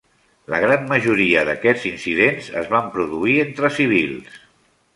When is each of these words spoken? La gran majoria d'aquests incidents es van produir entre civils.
La 0.53 0.59
gran 0.61 0.87
majoria 0.91 1.43
d'aquests 1.49 1.85
incidents 1.91 2.49
es 2.63 2.73
van 2.73 2.89
produir 2.97 3.39
entre 3.47 3.73
civils. 3.79 4.45